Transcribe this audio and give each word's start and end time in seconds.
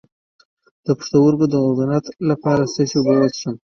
د 0.85 0.87
پښتورګو 0.97 1.45
د 1.49 1.55
عفونت 1.65 2.05
لپاره 2.29 2.61
د 2.65 2.69
څه 2.73 2.81
شي 2.89 2.95
اوبه 2.97 3.13
وڅښم؟ 3.17 3.55